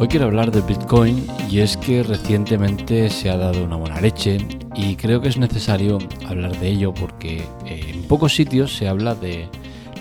Hoy 0.00 0.06
quiero 0.06 0.26
hablar 0.26 0.52
del 0.52 0.62
Bitcoin 0.62 1.26
y 1.50 1.58
es 1.58 1.76
que 1.76 2.04
recientemente 2.04 3.10
se 3.10 3.30
ha 3.30 3.36
dado 3.36 3.64
una 3.64 3.74
buena 3.74 4.00
leche 4.00 4.38
y 4.76 4.94
creo 4.94 5.20
que 5.20 5.26
es 5.26 5.38
necesario 5.38 5.98
hablar 6.24 6.56
de 6.60 6.68
ello 6.68 6.94
porque 6.94 7.42
eh, 7.66 7.80
en 7.88 8.04
pocos 8.04 8.32
sitios 8.32 8.76
se 8.76 8.86
habla 8.86 9.16
de 9.16 9.48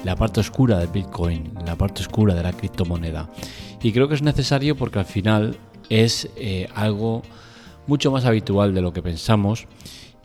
la 0.03 0.15
parte 0.15 0.39
oscura 0.39 0.77
del 0.77 0.89
Bitcoin, 0.89 1.51
la 1.65 1.75
parte 1.75 2.01
oscura 2.01 2.35
de 2.35 2.43
la 2.43 2.53
criptomoneda. 2.53 3.27
Y 3.81 3.91
creo 3.91 4.07
que 4.07 4.13
es 4.13 4.21
necesario 4.21 4.77
porque 4.77 4.99
al 4.99 5.05
final 5.05 5.57
es 5.89 6.29
eh, 6.35 6.69
algo 6.75 7.23
mucho 7.87 8.11
más 8.11 8.25
habitual 8.25 8.75
de 8.75 8.81
lo 8.83 8.93
que 8.93 9.01
pensamos 9.01 9.65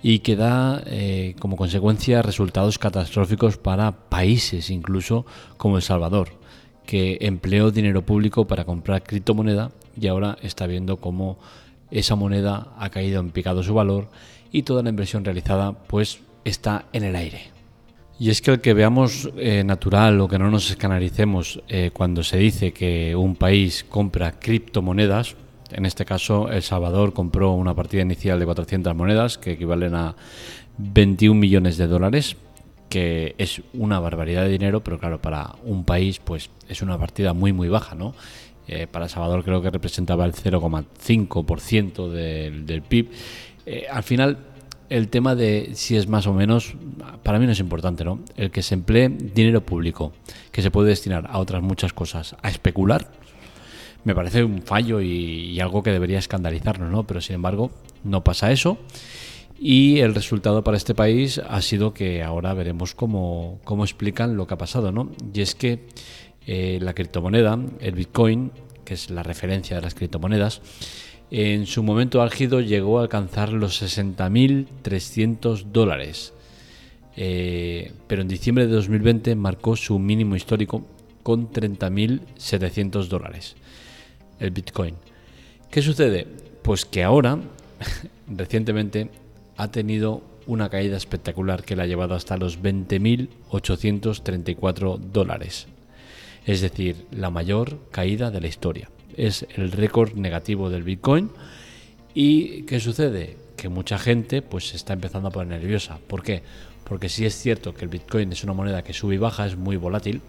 y 0.02 0.18
que 0.18 0.36
da 0.36 0.82
eh, 0.84 1.34
como 1.40 1.56
consecuencia 1.56 2.20
resultados 2.20 2.78
catastróficos 2.78 3.56
para 3.56 3.92
países 4.10 4.68
incluso 4.68 5.24
como 5.56 5.76
El 5.76 5.82
Salvador 5.82 6.41
que 6.86 7.18
empleó 7.20 7.70
dinero 7.70 8.02
público 8.02 8.46
para 8.46 8.64
comprar 8.64 9.02
criptomoneda 9.02 9.70
y 10.00 10.06
ahora 10.08 10.36
está 10.42 10.66
viendo 10.66 10.96
cómo 10.96 11.38
esa 11.90 12.16
moneda 12.16 12.72
ha 12.78 12.90
caído 12.90 13.20
en 13.20 13.30
picado 13.30 13.62
su 13.62 13.74
valor 13.74 14.08
y 14.50 14.62
toda 14.62 14.82
la 14.82 14.90
inversión 14.90 15.24
realizada 15.24 15.72
pues 15.72 16.20
está 16.44 16.86
en 16.92 17.04
el 17.04 17.16
aire. 17.16 17.50
Y 18.18 18.30
es 18.30 18.40
que 18.40 18.52
el 18.52 18.60
que 18.60 18.74
veamos 18.74 19.30
eh, 19.36 19.64
natural 19.64 20.20
o 20.20 20.28
que 20.28 20.38
no 20.38 20.50
nos 20.50 20.70
escanaricemos 20.70 21.60
eh, 21.68 21.90
cuando 21.92 22.22
se 22.22 22.36
dice 22.36 22.72
que 22.72 23.16
un 23.16 23.34
país 23.36 23.84
compra 23.88 24.38
criptomonedas, 24.38 25.34
en 25.72 25.86
este 25.86 26.04
caso 26.04 26.48
El 26.50 26.62
Salvador 26.62 27.14
compró 27.14 27.52
una 27.52 27.74
partida 27.74 28.02
inicial 28.02 28.38
de 28.38 28.44
400 28.44 28.94
monedas 28.94 29.38
que 29.38 29.52
equivalen 29.52 29.94
a 29.94 30.14
21 30.78 31.38
millones 31.38 31.76
de 31.78 31.86
dólares 31.86 32.36
que 32.92 33.34
es 33.38 33.62
una 33.72 33.98
barbaridad 34.00 34.42
de 34.42 34.50
dinero, 34.50 34.84
pero 34.84 34.98
claro, 34.98 35.18
para 35.18 35.54
un 35.64 35.84
país 35.84 36.20
pues 36.22 36.50
es 36.68 36.82
una 36.82 36.98
partida 36.98 37.32
muy 37.32 37.50
muy 37.50 37.70
baja, 37.70 37.94
¿no? 37.94 38.14
Eh, 38.68 38.86
para 38.86 39.08
Salvador 39.08 39.42
creo 39.44 39.62
que 39.62 39.70
representaba 39.70 40.26
el 40.26 40.34
0,5% 40.34 42.10
del, 42.10 42.66
del 42.66 42.82
PIB. 42.82 43.08
Eh, 43.64 43.86
al 43.90 44.02
final, 44.02 44.36
el 44.90 45.08
tema 45.08 45.34
de 45.34 45.70
si 45.72 45.96
es 45.96 46.06
más 46.06 46.26
o 46.26 46.34
menos, 46.34 46.74
para 47.22 47.38
mí 47.38 47.46
no 47.46 47.52
es 47.52 47.60
importante, 47.60 48.04
¿no? 48.04 48.20
El 48.36 48.50
que 48.50 48.60
se 48.60 48.74
emplee 48.74 49.08
dinero 49.08 49.62
público, 49.62 50.12
que 50.50 50.60
se 50.60 50.70
puede 50.70 50.90
destinar 50.90 51.26
a 51.30 51.38
otras 51.38 51.62
muchas 51.62 51.94
cosas, 51.94 52.36
a 52.42 52.50
especular, 52.50 53.10
me 54.04 54.14
parece 54.14 54.44
un 54.44 54.60
fallo 54.60 55.00
y, 55.00 55.48
y 55.48 55.60
algo 55.60 55.82
que 55.82 55.92
debería 55.92 56.18
escandalizarnos, 56.18 56.90
¿no? 56.90 57.04
Pero 57.04 57.22
sin 57.22 57.36
embargo, 57.36 57.70
no 58.04 58.22
pasa 58.22 58.52
eso. 58.52 58.76
Y 59.64 60.00
el 60.00 60.12
resultado 60.12 60.64
para 60.64 60.76
este 60.76 60.92
país 60.92 61.38
ha 61.38 61.62
sido 61.62 61.94
que 61.94 62.20
ahora 62.24 62.52
veremos 62.52 62.96
cómo, 62.96 63.60
cómo 63.62 63.84
explican 63.84 64.36
lo 64.36 64.48
que 64.48 64.54
ha 64.54 64.58
pasado, 64.58 64.90
¿no? 64.90 65.12
Y 65.32 65.40
es 65.40 65.54
que 65.54 65.86
eh, 66.48 66.80
la 66.82 66.94
criptomoneda, 66.94 67.56
el 67.78 67.94
Bitcoin, 67.94 68.50
que 68.84 68.94
es 68.94 69.08
la 69.10 69.22
referencia 69.22 69.76
de 69.76 69.82
las 69.82 69.94
criptomonedas, 69.94 70.62
en 71.30 71.66
su 71.66 71.84
momento 71.84 72.22
álgido 72.22 72.60
llegó 72.60 72.98
a 72.98 73.02
alcanzar 73.02 73.52
los 73.52 73.80
60.300 73.80 75.62
dólares. 75.66 76.32
Eh, 77.16 77.92
pero 78.08 78.22
en 78.22 78.28
diciembre 78.28 78.66
de 78.66 78.72
2020 78.72 79.36
marcó 79.36 79.76
su 79.76 79.96
mínimo 80.00 80.34
histórico 80.34 80.84
con 81.22 81.52
30.700 81.52 83.06
dólares. 83.06 83.54
El 84.40 84.50
Bitcoin. 84.50 84.96
¿Qué 85.70 85.82
sucede? 85.82 86.26
Pues 86.62 86.84
que 86.84 87.04
ahora, 87.04 87.38
recientemente, 88.26 89.21
ha 89.62 89.70
tenido 89.70 90.22
una 90.46 90.68
caída 90.68 90.96
espectacular 90.96 91.64
que 91.64 91.76
la 91.76 91.84
ha 91.84 91.86
llevado 91.86 92.16
hasta 92.16 92.36
los 92.36 92.60
20.834 92.60 94.98
dólares. 94.98 95.68
Es 96.44 96.60
decir, 96.60 97.06
la 97.12 97.30
mayor 97.30 97.78
caída 97.92 98.32
de 98.32 98.40
la 98.40 98.48
historia. 98.48 98.90
Es 99.16 99.46
el 99.54 99.70
récord 99.70 100.14
negativo 100.14 100.68
del 100.68 100.82
Bitcoin. 100.82 101.30
¿Y 102.12 102.62
qué 102.62 102.80
sucede? 102.80 103.36
Que 103.56 103.68
mucha 103.68 103.98
gente 103.98 104.42
pues 104.42 104.70
se 104.70 104.76
está 104.76 104.94
empezando 104.94 105.28
a 105.28 105.30
poner 105.30 105.60
nerviosa. 105.60 106.00
¿Por 106.08 106.24
qué? 106.24 106.42
Porque 106.82 107.08
si 107.08 107.24
es 107.24 107.34
cierto 107.34 107.72
que 107.72 107.84
el 107.84 107.90
Bitcoin 107.90 108.32
es 108.32 108.42
una 108.42 108.54
moneda 108.54 108.82
que 108.82 108.92
sube 108.92 109.14
y 109.14 109.18
baja, 109.18 109.46
es 109.46 109.56
muy 109.56 109.76
volátil. 109.76 110.22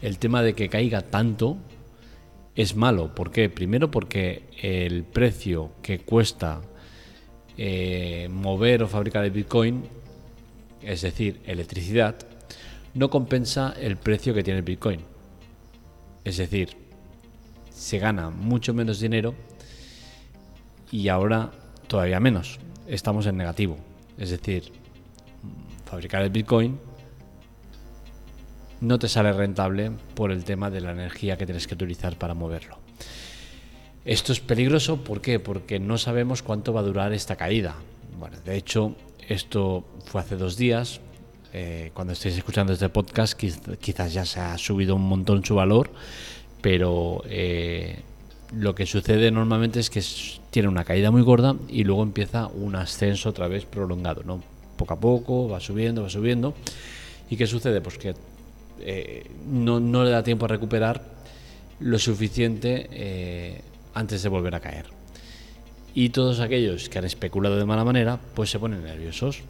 El 0.00 0.18
tema 0.18 0.42
de 0.42 0.54
que 0.54 0.70
caiga 0.70 1.02
tanto 1.02 1.58
es 2.54 2.74
malo. 2.74 3.14
¿Por 3.14 3.30
qué? 3.30 3.50
Primero 3.50 3.90
porque 3.90 4.44
el 4.62 5.04
precio 5.04 5.72
que 5.82 5.98
cuesta 5.98 6.62
eh, 7.56 8.28
mover 8.30 8.82
o 8.82 8.88
fabricar 8.88 9.24
el 9.24 9.30
Bitcoin, 9.30 9.84
es 10.82 11.02
decir, 11.02 11.40
electricidad, 11.46 12.16
no 12.94 13.10
compensa 13.10 13.74
el 13.78 13.96
precio 13.96 14.34
que 14.34 14.42
tiene 14.42 14.58
el 14.58 14.64
Bitcoin. 14.64 15.00
Es 16.24 16.38
decir, 16.38 16.76
se 17.70 17.98
gana 17.98 18.30
mucho 18.30 18.74
menos 18.74 19.00
dinero 19.00 19.34
y 20.90 21.08
ahora 21.08 21.50
todavía 21.88 22.20
menos. 22.20 22.58
Estamos 22.86 23.26
en 23.26 23.36
negativo. 23.36 23.76
Es 24.18 24.30
decir, 24.30 24.72
fabricar 25.84 26.22
el 26.22 26.30
Bitcoin 26.30 26.78
no 28.80 28.98
te 28.98 29.08
sale 29.08 29.32
rentable 29.32 29.90
por 30.14 30.30
el 30.30 30.44
tema 30.44 30.70
de 30.70 30.80
la 30.80 30.92
energía 30.92 31.36
que 31.36 31.46
tienes 31.46 31.66
que 31.66 31.74
utilizar 31.74 32.16
para 32.16 32.34
moverlo. 32.34 32.85
Esto 34.06 34.32
es 34.32 34.38
peligroso, 34.38 34.98
¿por 34.98 35.20
qué? 35.20 35.40
Porque 35.40 35.80
no 35.80 35.98
sabemos 35.98 36.40
cuánto 36.40 36.72
va 36.72 36.78
a 36.78 36.84
durar 36.84 37.12
esta 37.12 37.34
caída. 37.34 37.74
Bueno, 38.20 38.36
de 38.44 38.56
hecho, 38.56 38.94
esto 39.26 39.84
fue 40.04 40.20
hace 40.20 40.36
dos 40.36 40.56
días. 40.56 41.00
Eh, 41.52 41.90
cuando 41.92 42.12
estéis 42.12 42.36
escuchando 42.36 42.72
este 42.72 42.88
podcast, 42.88 43.36
quizás 43.36 44.12
ya 44.12 44.24
se 44.24 44.38
ha 44.38 44.56
subido 44.58 44.94
un 44.94 45.08
montón 45.08 45.44
su 45.44 45.56
valor, 45.56 45.90
pero 46.60 47.24
eh, 47.28 47.98
lo 48.54 48.76
que 48.76 48.86
sucede 48.86 49.32
normalmente 49.32 49.80
es 49.80 49.90
que 49.90 50.00
tiene 50.50 50.68
una 50.68 50.84
caída 50.84 51.10
muy 51.10 51.22
gorda 51.22 51.56
y 51.68 51.82
luego 51.82 52.04
empieza 52.04 52.46
un 52.46 52.76
ascenso 52.76 53.30
otra 53.30 53.48
vez 53.48 53.64
prolongado, 53.64 54.22
¿no? 54.22 54.40
Poco 54.76 54.94
a 54.94 55.00
poco, 55.00 55.48
va 55.48 55.58
subiendo, 55.58 56.04
va 56.04 56.10
subiendo. 56.10 56.54
¿Y 57.28 57.36
qué 57.36 57.48
sucede? 57.48 57.80
Pues 57.80 57.98
que 57.98 58.14
eh, 58.82 59.28
no, 59.48 59.80
no, 59.80 60.04
le 60.04 60.10
da 60.10 60.22
tiempo 60.22 60.44
a 60.44 60.48
recuperar 60.48 61.02
lo 61.80 61.98
suficiente 61.98 63.64
antes 63.96 64.22
de 64.22 64.28
volver 64.28 64.54
a 64.54 64.60
caer. 64.60 64.86
Y 65.94 66.10
todos 66.10 66.40
aquellos 66.40 66.88
que 66.88 66.98
han 66.98 67.06
especulado 67.06 67.56
de 67.56 67.64
mala 67.64 67.84
manera, 67.84 68.20
pues 68.34 68.50
se 68.50 68.58
ponen 68.58 68.84
nerviosos. 68.84 69.40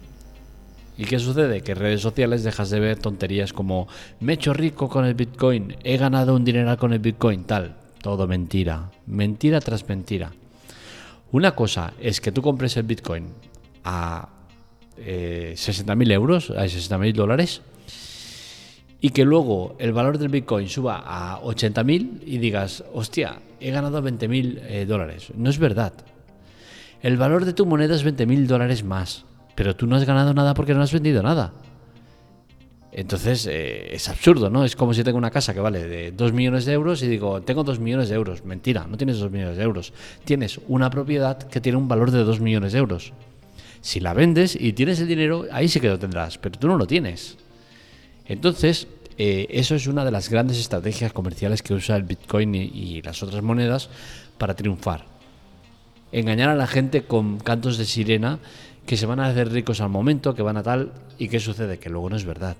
¿Y 0.97 1.03
qué 1.03 1.19
sucede? 1.19 1.61
Que 1.61 1.73
en 1.73 1.79
redes 1.79 2.01
sociales 2.01 2.43
dejas 2.43 2.69
de 2.69 2.79
ver 2.79 2.97
tonterías 2.97 3.53
como 3.53 3.87
me 4.19 4.31
he 4.31 4.35
hecho 4.35 4.53
rico 4.53 4.89
con 4.89 5.05
el 5.05 5.13
Bitcoin, 5.13 5.75
he 5.83 5.97
ganado 5.97 6.33
un 6.33 6.45
dinero 6.45 6.75
con 6.77 6.93
el 6.93 6.99
Bitcoin, 6.99 7.43
tal. 7.43 7.75
Todo 8.01 8.27
mentira. 8.27 8.89
Mentira 9.05 9.59
tras 9.59 9.87
mentira. 9.87 10.31
Una 11.31 11.53
cosa 11.53 11.93
es 11.99 12.21
que 12.21 12.31
tú 12.31 12.41
compres 12.41 12.77
el 12.77 12.83
Bitcoin 12.83 13.27
a 13.83 14.29
eh, 14.97 15.53
60.000 15.55 16.11
euros, 16.13 16.49
a 16.51 16.65
60.000 16.65 17.13
dólares, 17.13 17.61
y 18.99 19.09
que 19.11 19.25
luego 19.25 19.75
el 19.79 19.93
valor 19.93 20.17
del 20.17 20.29
Bitcoin 20.29 20.67
suba 20.67 21.03
a 21.05 21.41
80.000 21.41 22.21
y 22.25 22.37
digas, 22.39 22.83
hostia, 22.93 23.39
he 23.59 23.71
ganado 23.71 24.01
20.000 24.01 24.61
eh, 24.63 24.85
dólares. 24.85 25.31
No 25.35 25.49
es 25.49 25.59
verdad. 25.59 25.93
El 27.01 27.17
valor 27.17 27.45
de 27.45 27.53
tu 27.53 27.65
moneda 27.65 27.95
es 27.95 28.05
20.000 28.05 28.47
dólares 28.47 28.83
más, 28.83 29.25
pero 29.55 29.75
tú 29.75 29.85
no 29.85 29.95
has 29.95 30.05
ganado 30.05 30.33
nada 30.33 30.53
porque 30.53 30.73
no 30.73 30.81
has 30.81 30.93
vendido 30.93 31.21
nada. 31.21 31.53
Entonces 32.91 33.45
eh, 33.45 33.93
es 33.93 34.09
absurdo, 34.09 34.49
¿no? 34.49 34.65
Es 34.65 34.75
como 34.75 34.91
si 34.95 35.03
tengo 35.03 35.19
una 35.19 35.29
casa 35.29 35.53
que 35.53 35.59
vale 35.59 35.87
de 35.87 36.11
2 36.11 36.33
millones 36.33 36.65
de 36.65 36.73
euros 36.73 37.03
y 37.03 37.07
digo, 37.07 37.41
tengo 37.41 37.63
2 37.63 37.79
millones 37.79 38.09
de 38.09 38.15
euros. 38.15 38.43
Mentira, 38.43 38.87
no 38.89 38.97
tienes 38.97 39.19
2 39.19 39.29
millones 39.29 39.57
de 39.57 39.63
euros. 39.63 39.93
Tienes 40.25 40.59
una 40.67 40.89
propiedad 40.89 41.37
que 41.37 41.61
tiene 41.61 41.77
un 41.77 41.87
valor 41.87 42.09
de 42.09 42.23
2 42.23 42.39
millones 42.39 42.73
de 42.73 42.79
euros. 42.79 43.13
Si 43.81 43.99
la 43.99 44.15
vendes 44.15 44.57
y 44.59 44.73
tienes 44.73 44.99
el 44.99 45.07
dinero, 45.07 45.45
ahí 45.51 45.67
sí 45.67 45.79
que 45.79 45.89
lo 45.89 45.99
tendrás, 45.99 46.39
pero 46.39 46.57
tú 46.57 46.67
no 46.67 46.77
lo 46.77 46.87
tienes. 46.87 47.37
Entonces, 48.27 48.87
eh, 49.17 49.47
eso 49.49 49.75
es 49.75 49.87
una 49.87 50.05
de 50.05 50.11
las 50.11 50.29
grandes 50.29 50.59
estrategias 50.59 51.13
comerciales 51.13 51.63
que 51.63 51.73
usa 51.73 51.95
el 51.95 52.03
Bitcoin 52.03 52.53
y, 52.55 53.01
las 53.01 53.23
otras 53.23 53.41
monedas 53.41 53.89
para 54.37 54.55
triunfar. 54.55 55.05
Engañar 56.11 56.49
a 56.49 56.55
la 56.55 56.67
gente 56.67 57.03
con 57.03 57.39
cantos 57.39 57.77
de 57.77 57.85
sirena 57.85 58.39
que 58.85 58.95
se 58.95 59.05
van 59.05 59.19
a 59.19 59.27
hacer 59.27 59.51
ricos 59.51 59.81
al 59.81 59.89
momento, 59.89 60.35
que 60.35 60.41
van 60.41 60.57
a 60.57 60.63
tal, 60.63 60.93
y 61.17 61.27
qué 61.27 61.39
sucede, 61.39 61.79
que 61.79 61.89
luego 61.89 62.09
no 62.09 62.15
es 62.15 62.25
verdad. 62.25 62.55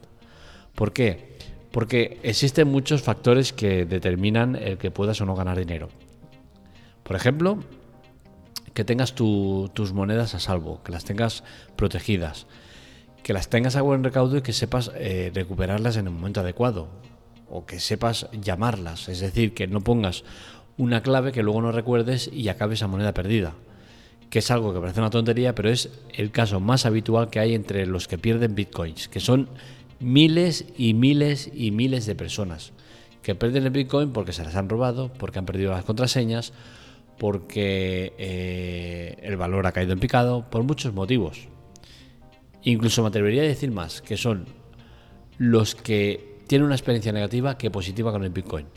¿Por 0.75 0.91
qué? 0.91 1.37
Porque 1.71 2.19
existen 2.23 2.67
muchos 2.67 3.01
factores 3.01 3.53
que 3.53 3.85
determinan 3.85 4.55
el 4.55 4.77
que 4.77 4.91
puedas 4.91 5.21
o 5.21 5.25
no 5.25 5.35
ganar 5.35 5.57
dinero. 5.57 5.89
Por 7.03 7.15
ejemplo, 7.15 7.59
que 8.73 8.83
tengas 8.83 9.13
tus 9.13 9.93
monedas 9.93 10.35
a 10.35 10.39
salvo, 10.39 10.81
que 10.83 10.91
las 10.91 11.05
tengas 11.05 11.43
protegidas, 11.75 12.47
que 13.27 13.33
las 13.33 13.49
tengas 13.49 13.75
a 13.75 13.81
buen 13.81 14.05
recaudo 14.05 14.37
y 14.37 14.41
que 14.41 14.53
sepas 14.53 14.89
eh, 14.95 15.31
recuperarlas 15.35 15.97
en 15.97 16.07
el 16.07 16.13
momento 16.13 16.39
adecuado 16.39 16.87
o 17.49 17.65
que 17.65 17.81
sepas 17.81 18.29
llamarlas, 18.31 19.09
es 19.09 19.19
decir, 19.19 19.53
que 19.53 19.67
no 19.67 19.81
pongas 19.81 20.23
una 20.77 21.03
clave 21.03 21.33
que 21.33 21.43
luego 21.43 21.61
no 21.61 21.73
recuerdes 21.73 22.29
y 22.31 22.47
acabes 22.47 22.83
a 22.83 22.87
moneda 22.87 23.13
perdida, 23.13 23.53
que 24.29 24.39
es 24.39 24.49
algo 24.49 24.73
que 24.73 24.79
parece 24.79 25.01
una 25.01 25.09
tontería, 25.09 25.53
pero 25.55 25.69
es 25.69 25.89
el 26.13 26.31
caso 26.31 26.61
más 26.61 26.85
habitual 26.85 27.29
que 27.29 27.41
hay 27.41 27.53
entre 27.53 27.85
los 27.85 28.07
que 28.07 28.17
pierden 28.17 28.55
bitcoins, 28.55 29.09
que 29.09 29.19
son 29.19 29.49
miles 29.99 30.63
y 30.77 30.93
miles 30.93 31.51
y 31.53 31.71
miles 31.71 32.05
de 32.05 32.15
personas 32.15 32.71
que 33.23 33.35
pierden 33.35 33.65
el 33.65 33.71
Bitcoin 33.71 34.13
porque 34.13 34.31
se 34.31 34.45
las 34.45 34.55
han 34.55 34.69
robado, 34.69 35.11
porque 35.11 35.39
han 35.39 35.45
perdido 35.45 35.71
las 35.71 35.83
contraseñas, 35.83 36.53
porque 37.17 38.13
eh, 38.17 39.17
el 39.21 39.35
valor 39.35 39.67
ha 39.67 39.73
caído 39.73 39.91
en 39.91 39.99
picado, 39.99 40.49
por 40.49 40.63
muchos 40.63 40.93
motivos. 40.93 41.49
Incluso 42.63 43.01
me 43.01 43.09
atrevería 43.09 43.43
a 43.43 43.45
decir 43.45 43.71
más, 43.71 44.01
que 44.01 44.17
son 44.17 44.45
los 45.37 45.75
que 45.75 46.37
tienen 46.47 46.65
una 46.65 46.75
experiencia 46.75 47.11
negativa 47.11 47.57
que 47.57 47.69
positiva 47.69 48.11
con 48.11 48.23
el 48.23 48.29
Bitcoin. 48.29 48.67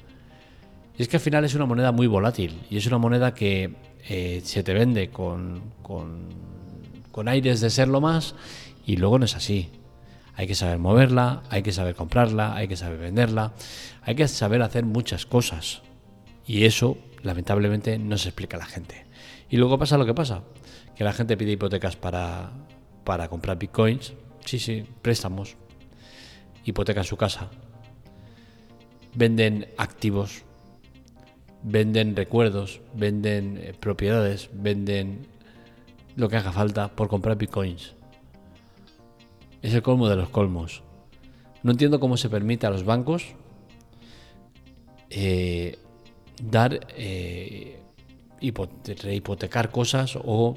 Y 0.99 1.03
es 1.03 1.09
que 1.09 1.17
al 1.17 1.23
final 1.23 1.45
es 1.45 1.55
una 1.55 1.67
moneda 1.67 1.93
muy 1.93 2.07
volátil 2.07 2.61
y 2.69 2.77
es 2.77 2.87
una 2.87 2.99
moneda 2.99 3.33
que 3.33 3.75
eh, 4.09 4.43
se 4.45 4.63
te 4.63 4.75
vende 4.75 5.09
con, 5.09 5.63
con, 5.83 6.29
con 7.11 7.29
aires 7.29 7.61
de 7.61 7.71
serlo 7.71 8.01
más 8.01 8.35
y 8.85 8.97
luego 8.97 9.19
no 9.19 9.25
es 9.25 9.37
así. 9.37 9.71
Hay 10.35 10.47
que 10.47 10.55
saber 10.55 10.79
moverla, 10.79 11.43
hay 11.51 11.63
que 11.63 11.73
saber 11.73 11.95
comprarla, 11.95 12.55
hay 12.55 12.69
que 12.69 12.77
saber 12.77 12.99
venderla, 12.99 13.53
hay 14.03 14.15
que 14.15 14.27
saber 14.29 14.63
hacer 14.63 14.85
muchas 14.85 15.27
cosas. 15.27 15.83
Y 16.47 16.65
eso, 16.65 16.99
lamentablemente, 17.23 17.99
no 17.99 18.17
se 18.19 18.29
explica 18.29 18.57
a 18.57 18.61
la 18.61 18.67
gente. 18.67 19.07
Y 19.49 19.57
luego 19.57 19.79
pasa 19.79 19.99
lo 19.99 20.07
que 20.07 20.15
pasa, 20.15 20.43
que 20.97 21.05
la 21.05 21.13
gente 21.13 21.37
pide 21.37 21.53
hipotecas 21.53 21.97
para, 21.97 22.53
para 23.05 23.29
comprar 23.29 23.59
bitcoins. 23.59 24.13
Sí, 24.45 24.59
sí, 24.59 24.85
préstamos. 25.03 25.57
Hipotecan 26.65 27.05
su 27.05 27.17
casa. 27.17 27.51
Venden 29.15 29.69
activos. 29.77 30.43
Venden 31.63 32.17
recuerdos. 32.17 32.81
Venden 32.95 33.59
eh, 33.59 33.75
propiedades. 33.79 34.51
Venden 34.53 35.27
lo 36.17 36.29
que 36.29 36.37
haga 36.37 36.53
falta 36.53 36.89
por 36.89 37.09
comprar 37.09 37.37
bitcoins. 37.37 37.95
Es 39.63 39.75
el 39.75 39.83
colmo 39.83 40.09
de 40.09 40.17
los 40.17 40.29
colmos. 40.31 40.83
No 41.63 41.73
entiendo 41.73 42.01
cómo 42.01 42.17
se 42.17 42.31
permite 42.31 42.67
a 42.67 42.71
los 42.71 42.85
bancos 42.85 43.35
eh, 45.11 45.77
dar, 46.43 46.87
eh, 46.97 47.81
hipotecar 48.41 49.71
cosas 49.71 50.17
o 50.17 50.57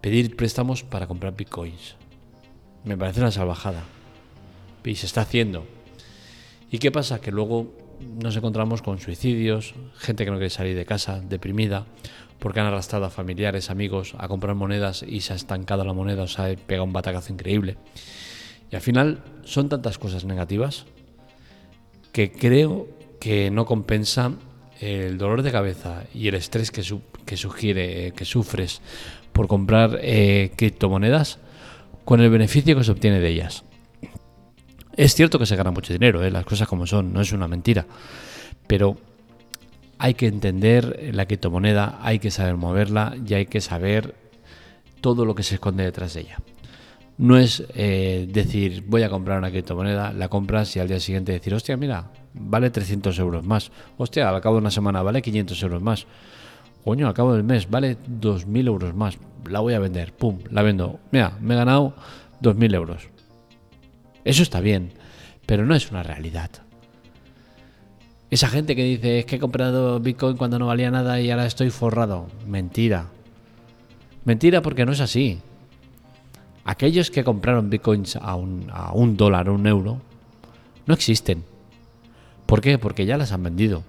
pedir 0.00 0.36
préstamos 0.36 0.82
para 0.82 1.06
comprar 1.06 1.36
bitcoins. 1.36 1.96
Me 2.84 2.96
parece 2.96 3.20
una 3.20 3.30
salvajada. 3.30 3.84
Y 4.84 4.94
se 4.94 5.06
está 5.06 5.22
haciendo. 5.22 5.66
¿Y 6.70 6.78
qué 6.78 6.90
pasa? 6.90 7.20
Que 7.20 7.30
luego 7.30 7.72
nos 8.22 8.36
encontramos 8.36 8.82
con 8.82 9.00
suicidios, 9.00 9.74
gente 9.96 10.24
que 10.24 10.30
no 10.30 10.36
quiere 10.36 10.50
salir 10.50 10.76
de 10.76 10.86
casa, 10.86 11.20
deprimida, 11.20 11.86
porque 12.38 12.60
han 12.60 12.66
arrastrado 12.66 13.04
a 13.04 13.10
familiares, 13.10 13.70
amigos 13.70 14.14
a 14.18 14.28
comprar 14.28 14.54
monedas 14.54 15.02
y 15.02 15.20
se 15.20 15.32
ha 15.32 15.36
estancado 15.36 15.84
la 15.84 15.92
moneda, 15.92 16.22
o 16.22 16.28
sea, 16.28 16.54
pegado 16.56 16.84
un 16.84 16.92
batacazo 16.92 17.32
increíble. 17.32 17.76
Y 18.70 18.76
al 18.76 18.82
final 18.82 19.22
son 19.44 19.68
tantas 19.68 19.98
cosas 19.98 20.24
negativas 20.24 20.86
que 22.12 22.30
creo 22.30 22.88
que 23.20 23.50
no 23.50 23.66
compensa 23.66 24.32
el 24.80 25.18
dolor 25.18 25.42
de 25.42 25.50
cabeza 25.50 26.04
y 26.14 26.28
el 26.28 26.34
estrés 26.34 26.70
que, 26.70 26.82
que 27.24 27.36
sugiere, 27.36 28.12
que 28.12 28.24
sufres 28.24 28.80
por 29.38 29.46
comprar 29.46 30.00
eh, 30.02 30.50
criptomonedas 30.56 31.38
con 32.04 32.20
el 32.20 32.28
beneficio 32.28 32.76
que 32.76 32.82
se 32.82 32.90
obtiene 32.90 33.20
de 33.20 33.28
ellas. 33.28 33.62
Es 34.96 35.14
cierto 35.14 35.38
que 35.38 35.46
se 35.46 35.54
gana 35.54 35.70
mucho 35.70 35.92
dinero, 35.92 36.24
eh, 36.24 36.32
las 36.32 36.44
cosas 36.44 36.66
como 36.66 36.88
son, 36.88 37.12
no 37.12 37.20
es 37.20 37.30
una 37.30 37.46
mentira, 37.46 37.86
pero 38.66 38.96
hay 39.96 40.14
que 40.14 40.26
entender 40.26 41.10
la 41.12 41.26
criptomoneda, 41.26 42.00
hay 42.02 42.18
que 42.18 42.32
saber 42.32 42.56
moverla 42.56 43.14
y 43.24 43.34
hay 43.34 43.46
que 43.46 43.60
saber 43.60 44.16
todo 45.00 45.24
lo 45.24 45.36
que 45.36 45.44
se 45.44 45.54
esconde 45.54 45.84
detrás 45.84 46.14
de 46.14 46.22
ella. 46.22 46.38
No 47.16 47.38
es 47.38 47.62
eh, 47.76 48.26
decir, 48.28 48.82
voy 48.88 49.04
a 49.04 49.08
comprar 49.08 49.38
una 49.38 49.52
criptomoneda, 49.52 50.12
la 50.12 50.26
compras 50.26 50.74
y 50.74 50.80
al 50.80 50.88
día 50.88 50.98
siguiente 50.98 51.30
decir, 51.30 51.54
hostia, 51.54 51.76
mira, 51.76 52.10
vale 52.34 52.70
300 52.70 53.16
euros 53.20 53.44
más. 53.44 53.70
Hostia, 53.98 54.28
al 54.28 54.40
cabo 54.40 54.56
de 54.56 54.62
una 54.62 54.72
semana 54.72 55.00
vale 55.02 55.22
500 55.22 55.62
euros 55.62 55.80
más. 55.80 56.08
Coño, 56.88 57.06
al 57.06 57.12
cabo 57.12 57.34
del 57.34 57.44
mes 57.44 57.68
vale 57.68 57.98
2.000 57.98 58.66
euros 58.66 58.94
más. 58.94 59.18
La 59.46 59.60
voy 59.60 59.74
a 59.74 59.78
vender. 59.78 60.14
Pum, 60.14 60.38
la 60.50 60.62
vendo. 60.62 61.00
Mira, 61.12 61.36
me 61.38 61.52
he 61.52 61.56
ganado 61.58 61.92
2.000 62.40 62.74
euros. 62.74 63.08
Eso 64.24 64.42
está 64.42 64.60
bien, 64.60 64.92
pero 65.44 65.66
no 65.66 65.74
es 65.74 65.90
una 65.90 66.02
realidad. 66.02 66.50
Esa 68.30 68.48
gente 68.48 68.74
que 68.74 68.84
dice, 68.84 69.18
es 69.18 69.26
que 69.26 69.36
he 69.36 69.38
comprado 69.38 70.00
Bitcoin 70.00 70.38
cuando 70.38 70.58
no 70.58 70.68
valía 70.68 70.90
nada 70.90 71.20
y 71.20 71.30
ahora 71.30 71.44
estoy 71.44 71.68
forrado. 71.68 72.28
Mentira. 72.46 73.08
Mentira 74.24 74.62
porque 74.62 74.86
no 74.86 74.92
es 74.92 75.00
así. 75.00 75.40
Aquellos 76.64 77.10
que 77.10 77.22
compraron 77.22 77.68
bitcoins 77.68 78.16
a 78.16 78.34
un, 78.34 78.70
a 78.72 78.94
un 78.94 79.18
dólar 79.18 79.50
o 79.50 79.54
un 79.56 79.66
euro 79.66 80.00
no 80.86 80.94
existen. 80.94 81.44
¿Por 82.46 82.62
qué? 82.62 82.78
Porque 82.78 83.04
ya 83.04 83.18
las 83.18 83.32
han 83.32 83.42
vendido. 83.42 83.84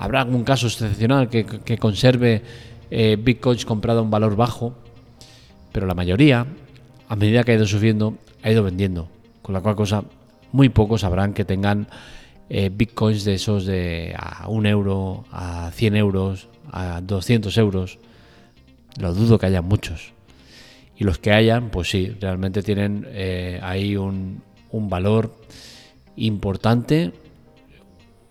Habrá 0.00 0.22
algún 0.22 0.44
caso 0.44 0.66
excepcional 0.66 1.28
que, 1.28 1.76
conserve 1.76 2.40
eh, 2.90 3.18
bitcoins 3.20 3.66
comprado 3.66 4.00
a 4.00 4.02
un 4.02 4.10
valor 4.10 4.34
bajo, 4.34 4.74
pero 5.72 5.86
la 5.86 5.94
mayoría, 5.94 6.46
a 7.06 7.16
medida 7.16 7.44
que 7.44 7.52
ha 7.52 7.56
ido 7.56 7.66
subiendo, 7.66 8.16
ha 8.42 8.50
ido 8.50 8.62
vendiendo. 8.62 9.08
Con 9.42 9.52
la 9.52 9.60
cual 9.60 9.76
cosa, 9.76 10.04
muy 10.52 10.70
pocos 10.70 11.02
sabrán 11.02 11.34
que 11.34 11.44
tengan 11.44 11.86
eh, 12.48 12.70
bitcoins 12.72 13.24
de 13.24 13.34
esos 13.34 13.66
de 13.66 14.14
a 14.16 14.48
un 14.48 14.64
euro, 14.64 15.26
a 15.30 15.70
100 15.74 15.96
euros, 15.96 16.48
a 16.72 17.02
200 17.02 17.56
euros. 17.58 17.98
Lo 18.98 19.12
dudo 19.12 19.38
que 19.38 19.44
haya 19.44 19.60
muchos. 19.60 20.14
Y 20.96 21.04
los 21.04 21.18
que 21.18 21.32
hayan, 21.32 21.68
pues 21.68 21.90
sí, 21.90 22.16
realmente 22.18 22.62
tienen 22.62 23.06
eh, 23.10 23.60
ahí 23.62 23.98
un, 23.98 24.40
valor 24.72 25.36
importante 26.16 27.12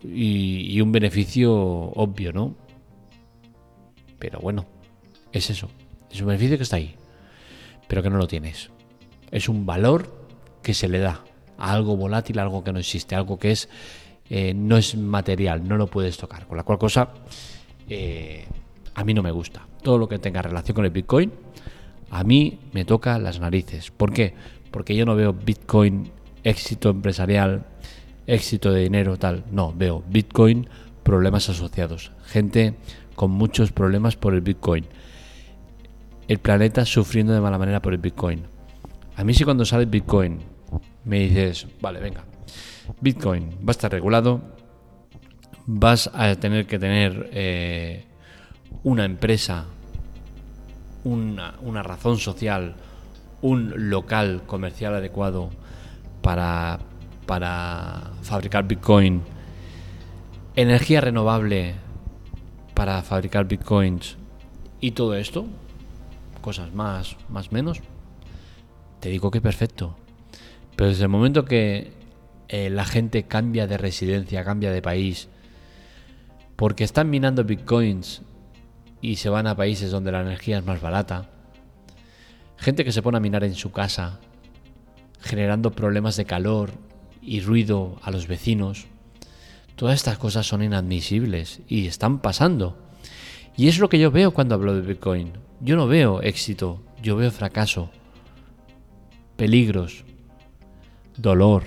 y, 0.04 0.80
un 0.82 0.92
beneficio 0.92 1.54
obvio, 1.54 2.32
¿no? 2.34 2.56
Pero 4.18 4.40
bueno, 4.40 4.66
es 5.32 5.50
eso. 5.50 5.70
Es 6.12 6.22
un 6.22 6.28
beneficio 6.28 6.58
que 6.58 6.64
está 6.64 6.78
ahí, 6.78 6.96
pero 7.88 8.02
que 8.02 8.10
no 8.10 8.18
lo 8.18 8.28
tienes. 8.28 8.70
Es 9.32 9.50
un 9.50 9.66
valor 9.66 10.28
que 10.62 10.74
se 10.74 10.88
le 10.88 11.00
da 11.00 11.24
a 11.58 11.72
algo 11.72 11.96
volátil, 11.96 12.40
a 12.40 12.44
algo 12.44 12.64
que 12.64 12.74
no 12.74 12.80
existe, 12.80 13.16
algo 13.16 13.38
que 13.38 13.52
es 13.52 13.70
eh, 14.30 14.54
no 14.54 14.78
es 14.78 14.96
material, 14.96 15.68
no 15.68 15.78
lo 15.78 15.88
puedes 15.88 16.18
tocar. 16.18 16.46
Con 16.46 16.58
la 16.58 16.64
cual 16.64 16.78
cosa, 16.78 17.10
eh, 17.88 18.46
a 18.94 19.04
mí 19.04 19.14
no 19.14 19.24
me 19.24 19.32
gusta. 19.32 19.68
Todo 19.82 19.98
lo 19.98 20.08
que 20.08 20.20
tenga 20.20 20.42
relación 20.42 20.76
con 20.76 20.86
el 20.86 20.92
Bitcoin 20.92 21.32
a 22.12 22.24
mí 22.24 22.60
me 22.74 22.86
toca 22.86 23.20
las 23.20 23.40
narices. 23.40 23.92
¿Por 23.92 24.14
qué? 24.14 24.34
Porque 24.72 24.96
yo 24.96 25.06
no 25.06 25.16
veo 25.16 25.34
Bitcoin 25.34 26.12
éxito 26.44 26.90
empresarial, 26.90 27.66
éxito 28.34 28.72
de 28.72 28.82
dinero, 28.82 29.18
tal. 29.18 29.44
No, 29.52 29.74
veo 29.76 30.04
Bitcoin 30.10 30.68
problemas 31.04 31.50
asociados. 31.50 32.12
Gente 32.26 32.76
con 33.16 33.32
muchos 33.32 33.72
problemas 33.72 34.16
por 34.16 34.34
el 34.34 34.42
Bitcoin. 34.42 34.86
El 36.28 36.40
planeta 36.40 36.86
sufriendo 36.86 37.34
de 37.34 37.42
mala 37.42 37.58
manera 37.58 37.82
por 37.82 37.94
el 37.94 38.00
Bitcoin. 38.00 38.44
A 39.16 39.24
mí 39.24 39.34
si 39.34 39.44
cuando 39.44 39.66
sale 39.66 39.86
Bitcoin 39.86 40.40
me 41.04 41.20
dices, 41.20 41.68
vale, 41.82 42.00
venga, 42.00 42.24
Bitcoin 43.02 43.50
va 43.60 43.70
a 43.70 43.72
estar 43.72 43.92
regulado, 43.92 44.42
vas 45.66 46.10
a 46.14 46.36
tener 46.36 46.68
que 46.68 46.80
tener 46.80 47.30
eh, 47.34 48.06
una 48.84 49.06
empresa 49.06 49.66
una, 51.04 51.84
razón 51.84 52.18
social, 52.18 52.76
un 53.42 53.90
local 53.90 54.44
comercial 54.46 54.96
adecuado 54.96 55.50
para, 56.22 56.80
para 57.26 58.12
fabricar 58.30 58.68
Bitcoin, 58.68 59.24
energía 60.56 61.02
renovable 61.02 61.74
para 62.76 63.02
fabricar 63.02 63.48
Bitcoins 63.48 64.18
y 64.80 64.92
todo 64.92 65.16
esto, 65.16 65.48
cosas 66.40 66.72
más, 66.72 67.18
más 67.28 67.52
menos, 67.52 67.82
te 69.00 69.10
digo 69.10 69.32
que 69.32 69.42
perfecto. 69.42 69.96
Pero 70.76 70.90
desde 70.90 71.04
el 71.04 71.10
momento 71.10 71.44
que 71.44 71.92
eh, 72.50 72.70
la 72.70 72.86
gente 72.86 73.24
cambia 73.24 73.66
de 73.66 73.80
residencia, 73.80 74.44
cambia 74.44 74.72
de 74.72 74.84
país, 74.84 75.28
porque 76.56 76.84
están 76.84 77.10
minando 77.10 77.44
bitcoins 77.44 78.22
y 79.02 79.16
se 79.16 79.30
van 79.30 79.48
a 79.48 79.56
países 79.56 79.90
donde 79.90 80.12
la 80.12 80.22
energía 80.22 80.60
es 80.60 80.66
más 80.66 80.82
barata. 80.82 81.32
Gente 82.58 82.86
que 82.86 82.92
se 82.92 83.02
pone 83.02 83.18
a 83.18 83.22
minar 83.22 83.44
en 83.44 83.56
su 83.56 83.72
casa, 83.72 84.20
generando 85.20 85.72
problemas 85.72 86.16
de 86.16 86.26
calor 86.26 86.89
y 87.30 87.42
ruido 87.42 88.00
a 88.02 88.10
los 88.10 88.28
vecinos. 88.28 88.88
Todas 89.76 89.96
estas 89.96 90.18
cosas 90.18 90.48
son 90.48 90.64
inadmisibles 90.64 91.62
y 91.68 91.86
están 91.86 92.20
pasando. 92.20 92.76
Y 93.56 93.68
es 93.68 93.78
lo 93.78 93.88
que 93.88 94.00
yo 94.00 94.10
veo 94.10 94.32
cuando 94.32 94.56
hablo 94.56 94.74
de 94.74 94.82
Bitcoin. 94.82 95.34
Yo 95.62 95.76
no 95.76 95.86
veo 95.86 96.24
éxito, 96.24 96.82
yo 97.04 97.16
veo 97.16 97.30
fracaso, 97.30 97.92
peligros, 99.36 100.06
dolor, 101.18 101.66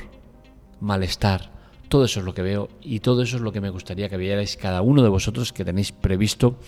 malestar. 0.81 1.53
Todo 1.89 2.07
eso 2.07 2.19
es 2.19 2.27
lo 2.27 2.35
que 2.35 2.43
veo 2.43 2.69
y 2.81 2.99
todo 2.99 3.23
eso 3.23 3.37
es 3.37 3.43
lo 3.43 3.53
que 3.53 3.61
me 3.61 3.71
gustaría 3.71 4.09
que 4.09 4.17
vierais 4.17 4.57
cada 4.57 4.83
uno 4.83 5.05
de 5.05 5.11
vosotros 5.11 5.53
que 5.53 5.65
tenéis 5.65 5.93
previsto 5.93 6.59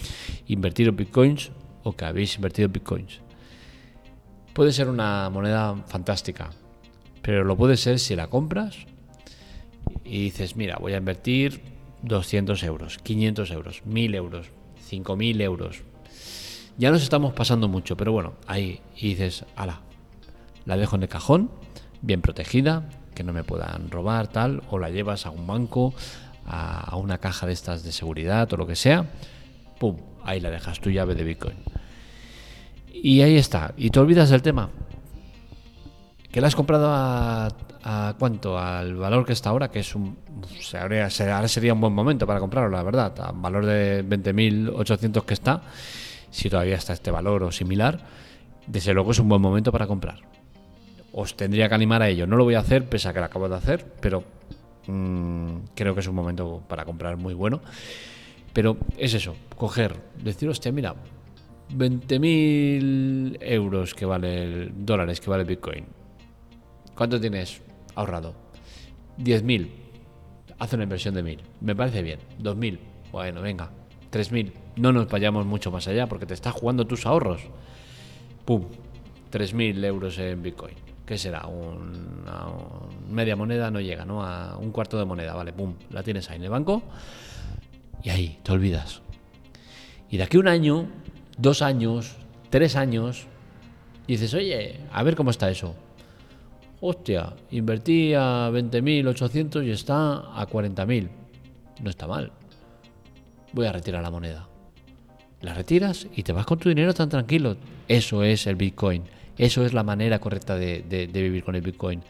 invertir 0.46 0.86
en 0.86 0.96
bitcoins 0.96 1.50
o 1.82 1.96
que 1.96 2.04
habéis 2.04 2.36
invertido 2.36 2.66
en 2.66 2.72
bitcoins. 2.72 3.20
Puede 4.52 4.72
ser 4.72 4.88
una 4.88 5.28
moneda 5.30 5.82
fantástica, 5.88 6.50
pero 7.24 7.42
lo 7.42 7.56
puede 7.56 7.78
ser 7.78 7.98
si 7.98 8.14
la 8.14 8.26
compras 8.26 8.76
y 10.04 10.24
dices, 10.24 10.56
mira, 10.56 10.76
voy 10.78 10.92
a 10.92 10.98
invertir 10.98 11.62
200 12.02 12.62
euros, 12.64 12.98
500 12.98 13.50
euros, 13.50 13.82
1000 13.86 14.14
euros, 14.14 14.46
5000 14.84 15.40
euros. 15.40 15.82
Ya 16.76 16.90
nos 16.90 17.02
estamos 17.02 17.32
pasando 17.32 17.66
mucho, 17.66 17.96
pero 17.96 18.12
bueno, 18.12 18.34
ahí 18.46 18.80
y 18.94 19.08
dices, 19.08 19.46
ala, 19.56 19.80
la 20.66 20.76
dejo 20.76 20.96
en 20.96 21.04
el 21.04 21.08
cajón, 21.08 21.50
bien 22.02 22.20
protegida, 22.20 22.90
que 23.14 23.24
no 23.24 23.32
me 23.32 23.42
puedan 23.42 23.90
robar, 23.90 24.26
tal, 24.28 24.62
o 24.68 24.78
la 24.78 24.90
llevas 24.90 25.24
a 25.24 25.30
un 25.30 25.46
banco, 25.46 25.94
a, 26.44 26.94
una 26.96 27.18
caja 27.18 27.46
de 27.46 27.54
estas 27.54 27.84
de 27.84 27.92
seguridad 27.92 28.52
o 28.52 28.58
lo 28.58 28.66
que 28.66 28.76
sea, 28.76 29.06
pum, 29.80 29.96
ahí 30.24 30.40
la 30.40 30.50
dejas, 30.50 30.78
tu 30.78 30.90
llave 30.90 31.14
de 31.14 31.24
Bitcoin. 31.24 31.56
Y 32.92 33.22
ahí 33.22 33.36
está, 33.36 33.72
y 33.78 33.88
te 33.88 33.98
olvidas 33.98 34.28
del 34.28 34.42
tema. 34.42 34.68
¿Que 36.34 36.40
la 36.40 36.48
has 36.48 36.56
comprado 36.56 36.88
a, 36.90 38.16
cuánto? 38.18 38.58
Al 38.58 38.96
valor 38.96 39.24
que 39.24 39.32
está 39.32 39.50
ahora, 39.50 39.70
que 39.70 39.78
es 39.78 39.94
un. 39.94 40.18
Ahora 40.72 41.46
sería 41.46 41.72
un 41.72 41.80
buen 41.80 41.92
momento 41.92 42.26
para 42.26 42.40
comprarlo, 42.40 42.70
la 42.70 42.82
verdad. 42.82 43.14
A 43.20 43.30
valor 43.30 43.64
de 43.64 44.04
20.800 44.04 45.24
que 45.24 45.32
está, 45.32 45.62
si 46.32 46.50
todavía 46.50 46.74
está 46.74 46.92
este 46.92 47.12
valor 47.12 47.44
o 47.44 47.52
similar, 47.52 48.00
desde 48.66 48.92
luego 48.92 49.12
es 49.12 49.20
un 49.20 49.28
buen 49.28 49.40
momento 49.40 49.70
para 49.70 49.86
comprar. 49.86 50.22
Os 51.12 51.36
tendría 51.36 51.68
que 51.68 51.76
animar 51.76 52.02
a 52.02 52.08
ello. 52.08 52.26
No 52.26 52.36
lo 52.36 52.42
voy 52.42 52.56
a 52.56 52.58
hacer, 52.58 52.88
pese 52.88 53.06
a 53.06 53.12
que 53.12 53.20
lo 53.20 53.26
acabo 53.26 53.48
de 53.48 53.54
hacer, 53.54 53.86
pero 54.00 54.24
mm, 54.88 55.58
creo 55.76 55.94
que 55.94 56.00
es 56.00 56.08
un 56.08 56.16
momento 56.16 56.64
para 56.66 56.84
comprar 56.84 57.16
muy 57.16 57.34
bueno. 57.34 57.60
Pero 58.52 58.76
es 58.98 59.14
eso, 59.14 59.36
coger, 59.56 59.94
decir, 60.20 60.48
hostia, 60.48 60.72
mira, 60.72 60.96
20.000 61.72 63.38
euros 63.40 63.94
que 63.94 64.04
vale, 64.04 64.72
dólares 64.74 65.20
que 65.20 65.30
vale 65.30 65.44
Bitcoin 65.44 66.02
¿Cuánto 66.94 67.20
tienes 67.20 67.60
ahorrado? 67.94 68.34
10.000. 69.18 69.68
Haz 70.58 70.72
una 70.72 70.84
inversión 70.84 71.14
de 71.14 71.24
1.000. 71.24 71.38
Me 71.60 71.74
parece 71.74 72.02
bien. 72.02 72.20
2.000. 72.40 72.78
Bueno, 73.10 73.42
venga. 73.42 73.70
3.000. 74.12 74.52
No 74.76 74.92
nos 74.92 75.08
vayamos 75.08 75.44
mucho 75.44 75.70
más 75.70 75.88
allá 75.88 76.06
porque 76.06 76.26
te 76.26 76.34
estás 76.34 76.54
jugando 76.54 76.86
tus 76.86 77.06
ahorros. 77.06 77.42
¡Pum! 78.44 78.64
3.000 79.32 79.84
euros 79.84 80.18
en 80.18 80.42
Bitcoin. 80.42 80.74
¿Qué 81.04 81.18
será? 81.18 81.46
Una, 81.46 82.46
media 83.10 83.36
moneda 83.36 83.70
no 83.70 83.80
llega, 83.80 84.04
¿no? 84.04 84.24
A 84.24 84.56
un 84.56 84.70
cuarto 84.70 84.98
de 84.98 85.04
moneda, 85.04 85.34
vale, 85.34 85.52
pum, 85.52 85.74
la 85.90 86.02
tienes 86.02 86.30
ahí 86.30 86.36
en 86.36 86.44
el 86.44 86.50
banco 86.50 86.82
y 88.02 88.08
ahí 88.08 88.38
te 88.42 88.52
olvidas. 88.52 89.02
Y 90.08 90.16
de 90.16 90.22
aquí 90.22 90.38
un 90.38 90.48
año, 90.48 90.88
dos 91.36 91.60
años, 91.60 92.16
tres 92.48 92.74
años, 92.76 93.26
dices, 94.06 94.32
oye, 94.32 94.80
a 94.92 95.02
ver 95.02 95.14
cómo 95.14 95.30
está 95.30 95.50
eso 95.50 95.74
hostia, 96.86 97.32
invertí 97.50 98.12
a 98.12 98.50
20.800 98.50 99.64
y 99.64 99.70
está 99.70 100.16
a 100.38 100.46
40.000. 100.46 101.08
No 101.82 101.90
está 101.90 102.06
mal. 102.06 102.30
Voy 103.52 103.66
a 103.66 103.72
retirar 103.72 104.02
la 104.02 104.10
moneda. 104.10 104.46
La 105.40 105.54
retiras 105.54 106.06
y 106.14 106.22
te 106.22 106.32
vas 106.32 106.44
con 106.44 106.58
tu 106.58 106.68
dinero 106.68 106.92
tan 106.92 107.08
tranquilo. 107.08 107.56
Eso 107.88 108.22
es 108.22 108.46
el 108.46 108.56
Bitcoin. 108.56 109.02
Eso 109.38 109.64
es 109.64 109.72
la 109.72 109.82
manera 109.82 110.18
correcta 110.18 110.56
de, 110.56 111.08
vivir 111.12 111.42
con 111.42 111.54
el 111.54 111.62
Bitcoin. 111.62 112.02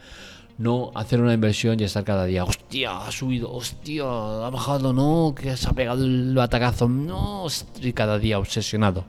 No 0.57 0.91
hacer 0.93 1.21
una 1.21 1.33
inversión 1.33 1.79
y 1.79 1.83
estar 1.83 2.03
cada 2.03 2.25
día, 2.25 2.43
hostia, 2.43 3.05
ha 3.05 3.11
subido, 3.11 3.51
hostia, 3.51 4.03
ha 4.03 4.49
bajado, 4.49 4.93
no, 4.93 5.33
que 5.35 5.55
se 5.57 5.69
ha 5.69 5.73
pegado 5.73 6.05
el 6.05 6.33
batacazo, 6.33 6.87
no, 6.87 7.47
y 7.81 7.93
cada 7.93 8.19
día 8.19 8.39
obsesionado. 8.39 9.05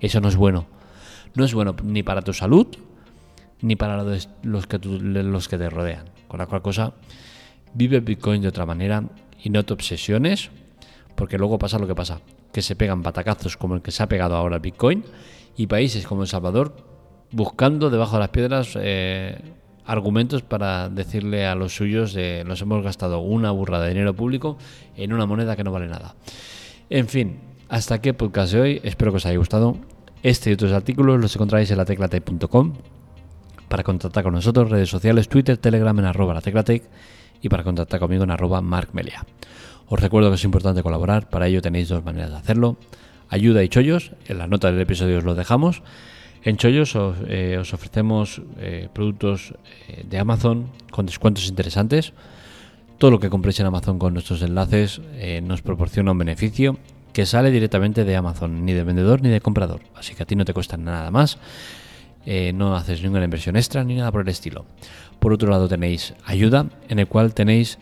Eso 0.00 0.20
no 0.20 0.28
es 0.28 0.36
bueno. 0.36 0.66
No 1.34 1.44
es 1.44 1.54
bueno 1.54 1.76
ni 1.84 2.02
para 2.02 2.22
tu 2.22 2.32
salud, 2.32 2.66
ni 3.62 3.76
para 3.76 4.02
los 4.42 4.66
que, 4.66 4.78
te 4.78 5.70
rodean. 5.70 6.04
Con 6.28 6.38
la 6.38 6.46
cual 6.46 6.62
cosa, 6.62 6.94
vive 7.74 8.00
Bitcoin 8.00 8.42
de 8.42 8.48
otra 8.48 8.66
manera 8.66 9.04
y 9.42 9.50
no 9.50 9.64
te 9.64 9.72
obsesiones, 9.72 10.50
porque 11.14 11.38
luego 11.38 11.58
pasa 11.58 11.78
lo 11.78 11.86
que 11.86 11.94
pasa, 11.94 12.20
que 12.52 12.62
se 12.62 12.76
pegan 12.76 13.02
patacazos 13.02 13.56
como 13.56 13.74
el 13.74 13.82
que 13.82 13.90
se 13.90 14.02
ha 14.02 14.08
pegado 14.08 14.36
ahora 14.36 14.58
Bitcoin 14.58 15.04
y 15.56 15.66
países 15.66 16.06
como 16.06 16.22
El 16.22 16.28
Salvador 16.28 16.74
buscando 17.32 17.90
debajo 17.90 18.16
de 18.16 18.20
las 18.20 18.28
piedras 18.30 18.72
eh, 18.80 19.38
argumentos 19.84 20.42
para 20.42 20.88
decirle 20.88 21.46
a 21.46 21.54
los 21.54 21.74
suyos 21.74 22.12
de 22.12 22.44
nos 22.46 22.60
hemos 22.62 22.82
gastado 22.82 23.20
una 23.20 23.50
burra 23.50 23.80
de 23.80 23.88
dinero 23.88 24.14
público 24.14 24.58
en 24.96 25.12
una 25.12 25.26
moneda 25.26 25.56
que 25.56 25.64
no 25.64 25.72
vale 25.72 25.86
nada. 25.86 26.14
En 26.88 27.08
fin, 27.08 27.40
hasta 27.68 27.96
aquí 27.96 28.08
el 28.08 28.16
podcast 28.16 28.52
de 28.52 28.60
hoy. 28.60 28.80
Espero 28.82 29.12
que 29.12 29.18
os 29.18 29.26
haya 29.26 29.38
gustado. 29.38 29.76
Este 30.22 30.50
y 30.50 30.52
otros 30.54 30.72
artículos 30.72 31.20
los 31.20 31.34
encontráis 31.34 31.70
en 31.70 31.78
la 31.78 31.84
teclatec.com 31.84 32.99
para 33.70 33.84
contactar 33.84 34.24
con 34.24 34.34
nosotros, 34.34 34.68
redes 34.68 34.90
sociales, 34.90 35.28
Twitter, 35.28 35.56
Telegram 35.56 35.96
en 35.96 36.04
arroba 36.04 36.34
la 36.34 36.40
teclatec 36.40 36.82
y 37.40 37.48
para 37.48 37.62
contactar 37.62 38.00
conmigo 38.00 38.24
en 38.24 38.32
arroba 38.32 38.60
markmelia. 38.60 39.24
Os 39.86 40.00
recuerdo 40.00 40.28
que 40.28 40.34
es 40.34 40.44
importante 40.44 40.82
colaborar, 40.82 41.30
para 41.30 41.46
ello 41.46 41.62
tenéis 41.62 41.88
dos 41.88 42.04
maneras 42.04 42.30
de 42.30 42.36
hacerlo. 42.36 42.76
Ayuda 43.28 43.62
y 43.62 43.68
chollos, 43.68 44.10
en 44.26 44.38
las 44.38 44.48
notas 44.48 44.72
del 44.72 44.82
episodio 44.82 45.18
os 45.18 45.24
lo 45.24 45.36
dejamos. 45.36 45.84
En 46.42 46.56
Chollos 46.56 46.96
os, 46.96 47.16
eh, 47.28 47.58
ofrecemos 47.60 48.42
eh, 48.58 48.88
productos 48.92 49.54
eh, 49.88 50.04
de 50.08 50.18
Amazon 50.18 50.66
con 50.90 51.06
descuentos 51.06 51.46
interesantes. 51.46 52.12
Todo 52.98 53.12
lo 53.12 53.20
que 53.20 53.30
compréis 53.30 53.60
en 53.60 53.66
Amazon 53.66 54.00
con 54.00 54.14
nuestros 54.14 54.42
enlaces 54.42 55.00
nos 55.42 55.62
proporciona 55.62 56.12
un 56.12 56.18
beneficio 56.18 56.76
que 57.14 57.24
sale 57.24 57.50
directamente 57.50 58.04
de 58.04 58.14
Amazon, 58.16 58.66
ni 58.66 58.74
de 58.74 58.84
vendedor 58.84 59.22
ni 59.22 59.30
de 59.30 59.40
comprador. 59.40 59.80
Así 59.94 60.14
que 60.14 60.24
a 60.24 60.26
ti 60.26 60.36
no 60.36 60.44
te 60.44 60.52
cuesta 60.52 60.76
nada 60.76 61.10
más 61.10 61.38
eh, 62.26 62.52
no 62.54 62.76
haces 62.76 63.02
ninguna 63.02 63.24
inversión 63.24 63.56
extra 63.56 63.84
ni 63.84 63.94
nada 63.94 64.12
por 64.12 64.22
el 64.22 64.28
estilo. 64.28 64.66
Por 65.18 65.32
otro 65.32 65.50
lado 65.50 65.68
tenéis 65.68 66.14
ayuda, 66.24 66.66
en 66.88 66.98
el 66.98 67.06
cual 67.06 67.34
tenéis 67.34 67.78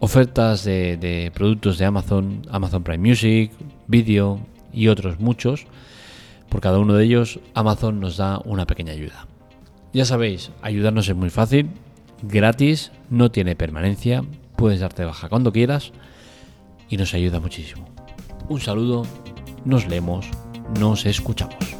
ofertas 0.00 0.64
de, 0.64 1.30
productos 1.34 1.78
de 1.78 1.84
Amazon, 1.84 2.42
Amazon 2.50 2.82
Prime 2.82 3.08
Music, 3.08 3.52
vídeo 3.86 4.40
y 4.72 4.88
otros 4.88 5.20
muchos. 5.20 5.66
Por 6.48 6.60
cada 6.60 6.78
uno 6.78 6.94
de 6.94 7.04
ellos 7.04 7.40
Amazon 7.54 8.00
nos 8.00 8.16
da 8.16 8.40
una 8.44 8.66
pequeña 8.66 8.92
ayuda. 8.92 9.26
Ya 9.92 10.04
sabéis, 10.04 10.50
ayudarnos 10.62 11.08
es 11.08 11.16
muy 11.16 11.30
fácil, 11.30 11.70
gratis, 12.22 12.92
no 13.10 13.30
tiene 13.30 13.56
permanencia, 13.56 14.24
puedes 14.56 14.80
darte 14.80 15.04
baja 15.04 15.28
cuando 15.28 15.52
quieras 15.52 15.92
y 16.88 16.96
nos 16.96 17.14
ayuda 17.14 17.40
muchísimo. 17.40 17.86
Un 18.48 18.60
saludo, 18.60 19.06
nos 19.64 19.86
leemos, 19.86 20.26
nos 20.78 21.06
escuchamos. 21.06 21.71